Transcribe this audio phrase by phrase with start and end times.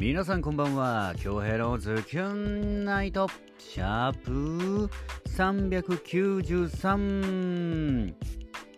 [0.00, 1.12] 皆さんこんばんは。
[1.18, 3.26] 京平のズキュンナイト。
[3.58, 4.88] シャープ
[5.36, 8.14] 393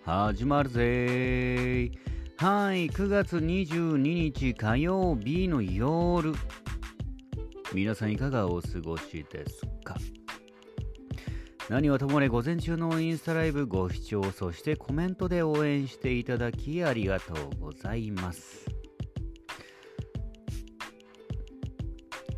[0.02, 1.90] 始まるぜ。
[2.38, 2.88] はい。
[2.88, 6.32] 9月22日火曜日の夜
[7.74, 9.96] 皆さんいかがお過ごしですか？
[11.68, 18.64] 何はともあれ午前中のインスタライブご視聴そしてコメントで応援していただきありがとうございます。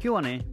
[0.05, 0.45] 今日はね、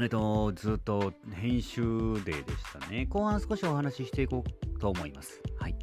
[0.00, 3.06] えっと、ずっと編集デーでしたね。
[3.06, 5.42] 後半少しお話ししていこうと思います。
[5.58, 5.76] はい。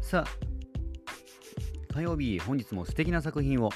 [0.00, 3.68] さあ、火曜日、本日も素敵な作品を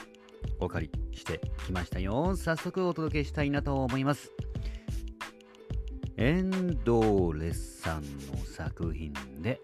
[0.61, 2.35] お借りしてきましたよ。
[2.37, 4.33] 早速お届けしたいなと思います。
[6.17, 9.61] エンドーレスさんの作品で、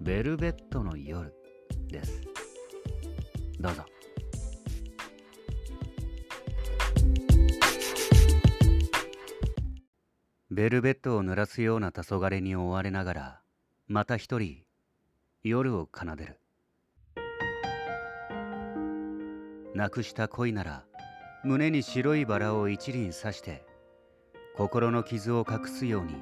[0.00, 1.34] ベルベットの夜
[1.88, 2.20] です。
[3.58, 3.91] どうぞ。
[10.54, 13.40] ベルベットを濡らすような黄昏に追われながら
[13.88, 14.58] また一人
[15.42, 16.40] 夜を奏でる。
[19.74, 20.84] なくした恋なら
[21.42, 23.64] 胸に白いバラを一輪刺して
[24.54, 26.16] 心の傷を隠すように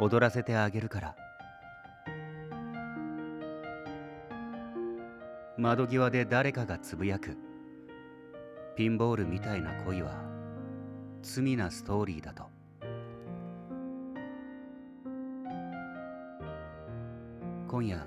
[0.00, 1.16] 踊らせてあげるから。
[5.56, 7.36] 窓際で誰かがつぶやく。
[8.74, 10.24] ピンボールみたいな恋は
[11.22, 12.53] 罪なストーリーだと。
[17.74, 18.06] 今夜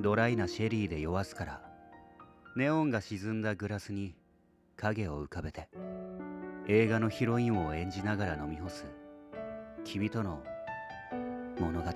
[0.00, 1.60] ドライなシェリーで酔わすから
[2.54, 4.14] ネオンが沈んだグラスに
[4.76, 5.68] 影を浮かべて
[6.68, 8.86] 映画のヒロインを演じながら飲み干す
[9.82, 10.40] 君との
[11.58, 11.90] 物語。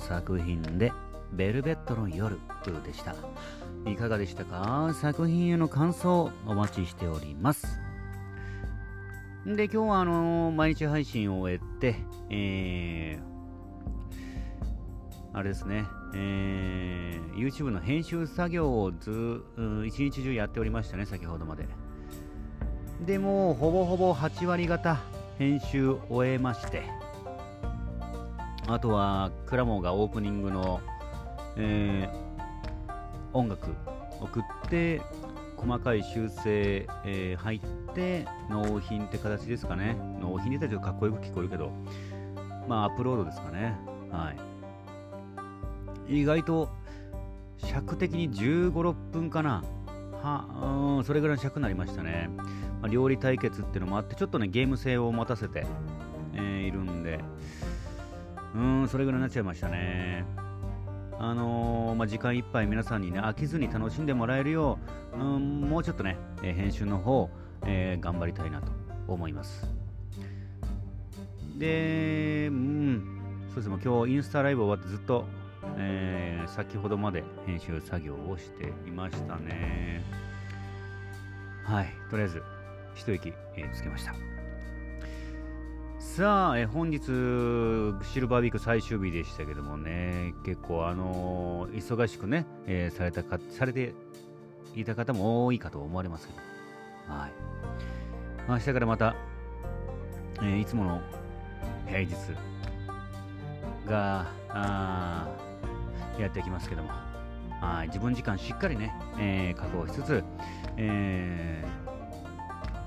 [0.00, 0.92] 作品で
[1.32, 2.38] 「ベルベットの夜」
[2.84, 3.14] でした。
[3.86, 4.92] いかがでしたか？
[4.94, 7.78] 作品への感想お待ちしております。
[9.46, 11.96] で今日はあのー、毎日配信を終えて
[12.28, 19.42] えー、あれですね、えー、YouTube の編集作業をず
[19.86, 21.66] 一日中やっておりましたね先ほどまで。
[23.06, 25.00] でもほぼほぼ8割方
[25.38, 26.82] 編集終えまして
[28.72, 30.80] あとはクラモがオープニングの、
[31.56, 33.74] えー、音楽
[34.20, 35.02] 送って
[35.56, 37.60] 細かい修正、えー、入っ
[37.94, 39.96] て納品って形ですかね。
[40.20, 41.72] 納品って言ったちょっとかっこよく聞こえるけど
[42.68, 43.76] まあアップロードですかね。
[44.12, 44.32] は
[46.08, 46.20] い。
[46.20, 46.68] 意外と
[47.58, 49.64] 尺的に15、6分かな。
[50.22, 52.28] はうんそれぐらいの尺になりましたね、
[52.82, 55.66] まあ、料理対決っていうのもあってちょっとねゲーム性を持たせて、
[56.34, 57.18] えー、いるんで。
[58.54, 60.24] うん、それぐらいになっちゃいましたね。
[61.18, 64.78] あのー、まあ、時間いっぱい皆さんにね、飽きずに楽しんでもらえるよ
[65.12, 67.28] う、うん、もうちょっとね、えー、編集の方、
[67.66, 68.72] えー、頑張りたいなと
[69.06, 69.68] 思います。
[71.58, 75.26] で、うん、そうですね、今日インスタライブ終わってずっと、
[75.76, 80.02] え、先ほどまで編集作業をしていましたね。
[81.64, 82.42] はい、とりあえず、
[82.94, 84.39] 一息、え、つけました。
[86.16, 93.94] さあ、え本日シルバーウィーク最終日でしたけどもね、結構あのー、忙しくね、えー、されたか、されて
[94.74, 96.40] いた方も多いかと思われますけど、
[97.14, 97.30] はい。
[98.48, 99.14] 明日からまた、
[100.38, 101.00] えー、いつもの
[101.86, 102.12] 平日
[103.88, 105.28] が、あ
[106.18, 106.90] やってきますけども、
[107.60, 110.24] はい、自分時間しっかりね、えー、確保しつつ、
[110.76, 111.64] え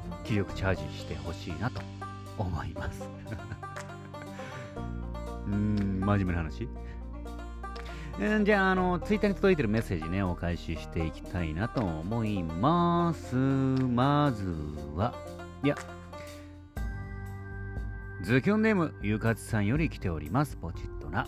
[0.10, 1.93] ー、気力チャージしてほしいなと。
[2.38, 3.04] 思います
[5.48, 6.68] うーん、真面目な話？
[8.40, 13.36] んじゃあ、あの、ツイッターに届いてるメッセージね、お返ししていきたいなと思います。
[13.36, 14.46] まず
[14.96, 15.16] は、
[15.64, 15.76] いや、
[18.22, 20.56] ズキョンネーム、ゆかつさんより来ております。
[20.58, 21.28] ポチッとな。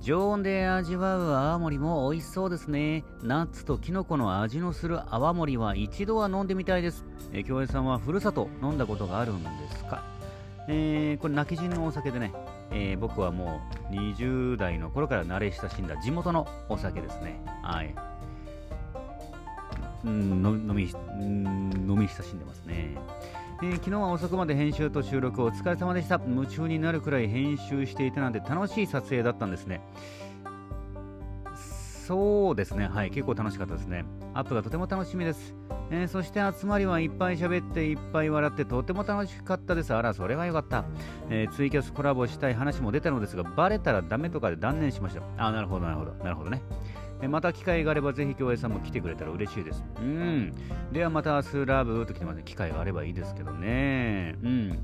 [0.00, 3.04] 常温で味わう泡盛も美味しそうですね。
[3.22, 7.04] ナッツとキノコの味のする泡盛は一度は飲んでみたいです。
[7.32, 10.02] え、京平さんはふるさと飲んだことがあるんですか？
[10.68, 12.32] えー、これ泣き人のお酒でね、
[12.70, 13.60] えー、僕はも
[13.90, 17.42] う20代の頃から慣れ親しんだ地元のお酒ですね。
[17.62, 17.94] はい。
[20.04, 20.12] うん、
[20.44, 20.84] 飲み、
[21.20, 22.96] 飲み親しんでますね。
[23.60, 29.80] えー、昨日は遅くまで編集と収録お疲れ様でした夢中になるくらい編集していたなんて楽しい撮影だったんですね
[32.08, 32.88] そうですね。
[32.88, 33.10] はい。
[33.10, 34.02] 結構楽しかったですね。
[34.32, 35.54] アップがとても楽しみです。
[35.90, 39.92] えー、そして集まりはいっぱい喋っていっぱい笑ってとても楽しかったです。
[39.92, 40.86] あら、それはよかった。
[41.28, 45.22] えー、ツイキャスコラボしたい話も出たのですが、バレたらダメとかで断念しました。
[45.36, 46.12] あ、なるほど、なるほど。
[46.24, 46.62] なるほどね。
[47.20, 49.82] えまた機会があればぜひ京平さんも来てくれたら嬉しいです。
[50.00, 50.54] うん。
[50.92, 52.42] ではまた明日ラブと来てますね。
[52.44, 54.36] 機会があればいいですけどね。
[54.42, 54.78] うん。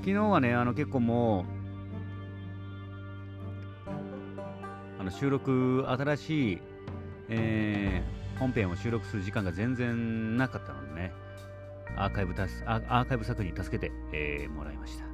[0.00, 1.44] 昨日はね、あの結構もう、
[5.00, 6.58] あの収録、新しい、
[7.28, 11.12] えー、本編を収録する時間が全然なかったのでね、
[11.96, 15.04] アーカイブたすアーカイブ作品助けて、えー、もらいました。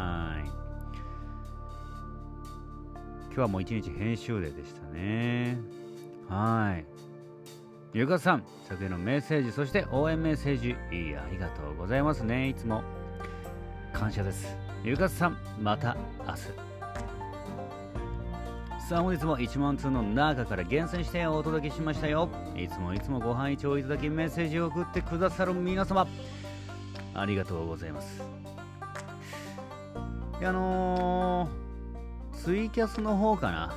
[0.00, 0.61] はい。
[3.32, 5.56] 今日はもう一日編集デーでしたね。
[6.28, 6.84] はい。
[7.94, 12.50] ゆかさん、作品のメッセージ、そして応援メッセージ、いいありがとうございますね。
[12.50, 12.82] いつも
[13.94, 14.54] 感謝です。
[14.84, 15.96] ゆかさん、また
[16.26, 16.72] 明日。
[18.86, 26.06] さあ本日も1万通の中から厳選してお届けしましたよいつもいつもご拝聴いただきメッセージを送ってくださる皆様
[27.14, 28.22] ありがとうございます
[30.44, 31.71] あのー、
[32.42, 33.74] ツイキャスの方かな？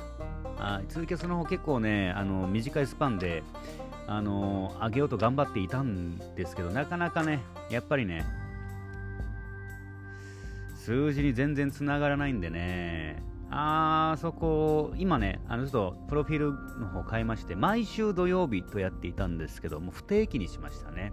[0.58, 3.44] あツイキャスの方結構ねあの短いスパンで
[4.08, 8.24] あの、上げようと頑張っていたんですけどなかなかねやっぱりね
[10.74, 21.12] 数字に全然つながらないんでねあそこ、今ね、あのちょっとプロフィールの方変えまして、毎週土曜日とやっていたんですけど、も不定期にしましたね。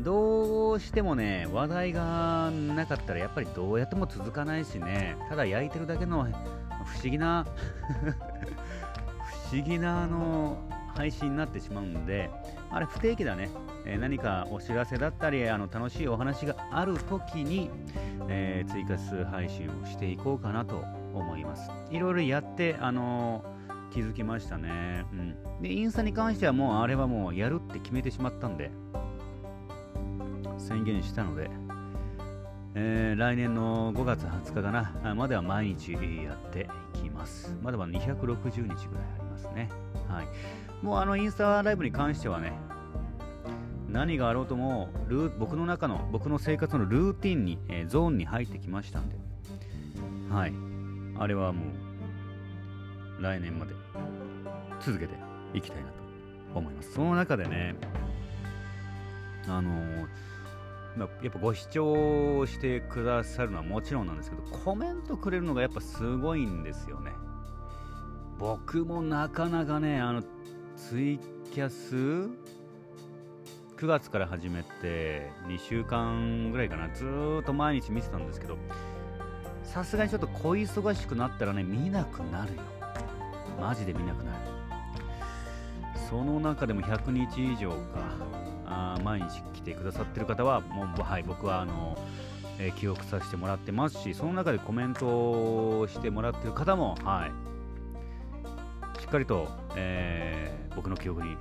[0.00, 6.32] どうしてもね、話題がなかったらやっぱりどうやっても続かないしね、ただ焼いてるだけの不思
[7.04, 7.46] 議な
[9.50, 10.56] 不思議なあの
[10.94, 12.30] 配信になってしまうんで、
[12.70, 13.50] あれ不定期だね。
[13.84, 17.70] えー、何かお知らせだったり、あの楽しいお話がある時に、
[18.28, 20.84] えー、追加数配信をしていこうかなと
[21.14, 21.70] 思います。
[21.90, 25.04] いろいろやって、あのー、気づきましたね。
[25.12, 25.62] うん。
[25.62, 28.70] で、インスタに関してはもうあれはもうやるって決めてしまったんで、
[30.62, 31.50] 宣言したので、
[32.74, 37.54] えー、来年の5月20日かな、までは毎日やっていきます。
[37.62, 39.68] まだまだ260日ぐらいありますね。
[40.08, 40.26] はい。
[40.84, 42.52] もうあのインスタライブに関してはね、
[43.88, 49.16] 何があろうともル僕の中の僕の生活のルーティンに、えー、ゾーンに入ってきましたんで、
[50.30, 50.54] はい。
[51.18, 51.66] あれはも
[53.18, 53.74] う来年まで
[54.80, 55.14] 続けて
[55.52, 55.94] いきたいなと
[56.54, 56.92] 思います。
[56.92, 57.74] その中でね、
[59.46, 60.06] あのー、
[60.96, 67.12] まやっぱご視聴してくださるのはもちろんなんですけど、コメントくれるのがやっぱすごいんですよね。
[68.38, 70.22] 僕もなかなかね、あの、
[70.76, 71.18] ツイ
[71.52, 71.96] キャス
[73.76, 77.04] 9月から始めて2週間ぐらいかな、ず
[77.40, 78.56] っと毎日見てたんですけど、
[79.64, 82.62] さすがにちょっと小忙しくなったらね、見なくなるよ。
[83.60, 84.38] マジで見なくなる。
[86.08, 87.76] その中でも100日以上か、
[88.72, 91.96] あ毎日来てくださってる方は、もう、はい、僕はあの、
[92.58, 97.28] えー、記憶させてもらってますし、その中でコメントをしてもらってる方も、は
[98.96, 101.36] い、しっかりと、えー、僕の記憶に、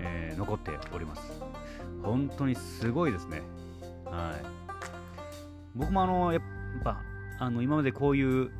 [0.00, 1.32] えー、残っております。
[2.02, 3.42] 本当にすごいですね。
[4.04, 4.46] はい。
[5.74, 6.42] 僕もあの、やっ
[6.82, 7.00] ぱ、
[7.40, 8.50] あの今までこういう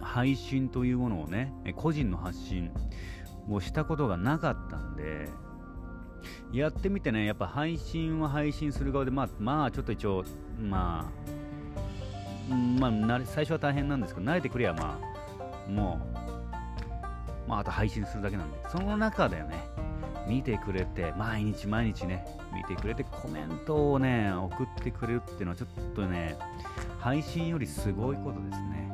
[0.00, 2.70] 配信というものをね個人の発信
[3.48, 5.28] をしたことがなかったんで
[6.54, 10.24] やってみてねやっぱ配信は配信する側でまあまあちょっと一応
[10.60, 11.10] ま
[12.50, 15.00] あまあ最初は大変なんですけど慣れてくればま
[15.66, 16.00] あも
[17.46, 19.68] うまああと配信するだけなんでその中でね
[20.28, 26.36] 見てくれて毎日毎日ね見てくれてコメントをね送ってくれるっていうのはちょっとね
[26.98, 28.90] 配信よりすごいことですね。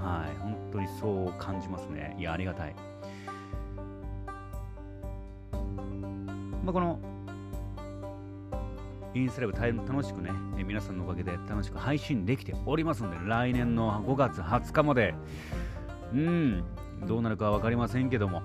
[0.00, 2.16] はい、本当にそう感じますね。
[2.18, 2.74] いや、ありがたい。
[6.64, 6.98] まあ、この
[9.14, 10.30] インスタライブ楽しくね、
[10.64, 15.14] 皆さんのおかげで楽しく配信できておりますので、来年の5月20日まで、
[16.12, 16.64] うん、
[17.06, 18.42] どうなるかは分かりませんけども、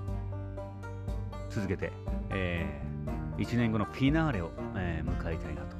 [1.50, 1.92] 続けて、
[2.32, 5.76] えー、1年後のフィナーレを、えー、迎えたいなと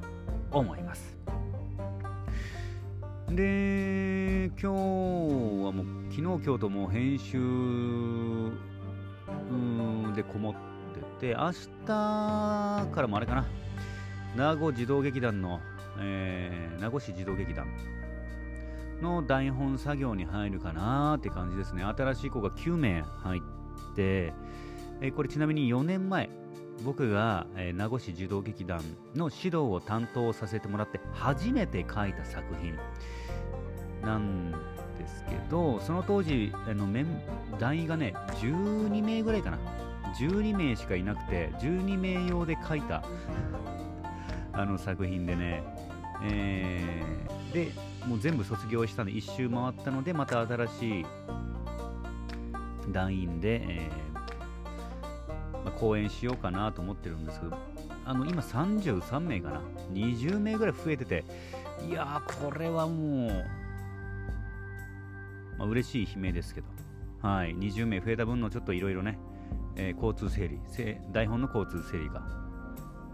[0.52, 1.18] 思います。
[3.30, 4.74] で、今日は
[5.72, 7.38] もう、昨日、今日ともう編集
[10.16, 10.75] でこもって
[11.20, 11.58] て、明日
[11.88, 13.46] からもあれかな、
[14.36, 15.60] 名護児童劇団の、
[16.00, 17.68] えー、名護市児童劇団
[19.02, 21.84] の台本作業に入るかなって感じですね。
[21.84, 23.42] 新しい子が9名入っ
[23.96, 24.34] て、
[25.02, 26.30] えー、これちなみに4年前、
[26.84, 28.82] 僕が、えー、名護市児童劇団
[29.16, 32.76] の指導を担当させてもらって初めて書いた作品
[34.02, 37.22] なんですけどその当時あのメン
[37.60, 39.58] 団員がね12名ぐらいかな
[40.20, 43.04] 12名しかいなくて12名用で書いた
[44.54, 45.64] あの作品でね、
[46.24, 47.72] えー、で
[48.08, 51.06] もう全部卒業したんで一周回ったのでまた新しい
[52.92, 57.58] 団員で、えーまあ、講演しようかなと思ってるんですけど
[58.06, 61.24] あの今33名かな？20名ぐらい増えてて
[61.90, 63.46] いやーこれはもう、
[65.58, 66.76] まあ、嬉しい悲鳴ですけど。
[67.26, 69.18] はい20名増えた分のちょっといろいろね、
[69.76, 70.60] えー、交通整理
[71.12, 72.22] 台本の交通整理が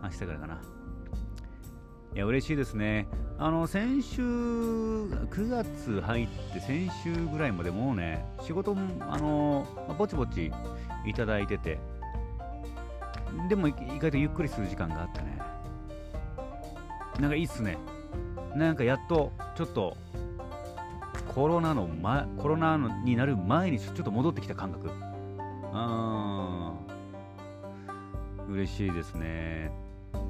[0.03, 0.61] 明日からかな。
[2.13, 3.07] いや嬉しいですね。
[3.37, 9.65] あの先週9月入って先週ぐらいまでもうね仕事もあの
[9.97, 10.51] ぼちぼち
[11.05, 11.79] いただいてて
[13.47, 15.39] でも意外とゆっくりする時間があってね。
[17.19, 17.77] なんかいいっすね。
[18.55, 19.95] なんかやっとちょっと
[21.33, 24.91] コロナの、ま、コロナになる前にちょっと戻ってきた感覚。
[25.73, 26.40] あ
[28.51, 29.71] 嬉しいですね。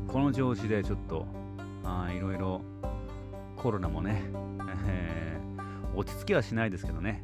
[0.08, 1.26] この調子でちょっと
[1.84, 2.62] あいろいろ
[3.56, 4.24] コロナもね、
[4.88, 7.24] えー、落ち着きはしないですけどね。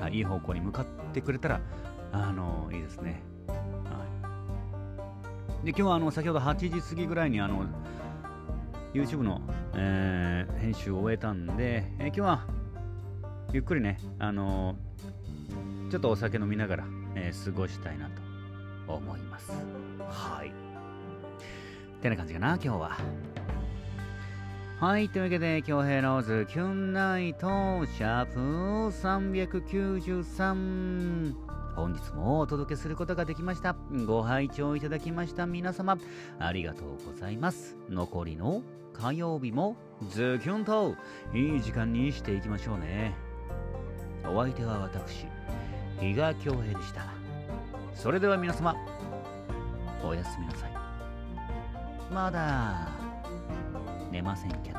[0.00, 1.60] あいい方向に向かってくれたら
[2.12, 4.04] あのいいですね、は
[5.62, 7.64] い、で今日はあの先ほど8時過ぎぐらいにあの
[8.92, 9.40] YouTube の、
[9.74, 12.46] えー、編集を終えたんで、えー、今日は
[13.52, 14.76] ゆっくりね、あの、
[15.90, 18.25] ちょっとお酒飲みながら、え、過ごしたいなと。
[18.88, 19.52] 思います。
[20.08, 20.52] はい。
[22.02, 22.98] てな感じかな、今日は。
[24.78, 31.34] はい、というわけで、京平ローズキュンナイトシャープ393
[31.74, 33.74] 本日もお届けすることができました。
[34.06, 35.96] ご拝聴いただきました皆様、
[36.38, 37.78] ありがとうございます。
[37.88, 38.62] 残りの
[38.92, 39.76] 火曜日も
[40.10, 40.94] ズキュンと
[41.34, 43.14] いい時間にしていきましょうね。
[44.24, 45.26] お相手は私、
[46.00, 47.15] 比嘉恭平でした。
[47.96, 48.76] それでは皆様、
[50.04, 50.70] おやすみなさい。
[52.12, 52.88] まだ
[54.12, 54.78] 寝ませんけど。